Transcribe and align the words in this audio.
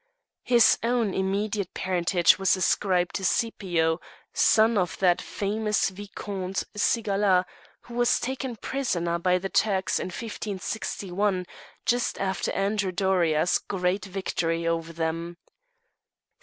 His 0.41 0.79
own 0.81 1.13
immediate 1.13 1.75
parentage 1.75 2.39
was 2.39 2.57
ascribed 2.57 3.13
to 3.17 3.23
Scipio, 3.23 4.01
son 4.33 4.75
of 4.75 4.97
that 4.97 5.21
famous 5.21 5.89
Viscount 5.89 6.63
Cigala 6.75 7.45
who 7.81 7.93
was 7.93 8.19
taken 8.19 8.55
prisoner 8.55 9.19
by 9.19 9.37
the 9.37 9.49
Turks 9.49 9.99
in 9.99 10.07
1561, 10.07 11.45
just 11.85 12.19
after 12.19 12.51
Andrew 12.53 12.91
Doria's 12.91 13.59
grand 13.59 14.05
victory 14.05 14.65
over 14.65 14.91
them. 14.91 15.37